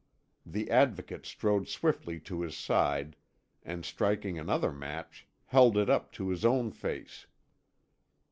[0.47, 3.15] The Advocate strode swiftly to his side,
[3.61, 7.27] and striking another match, held it up to his own face.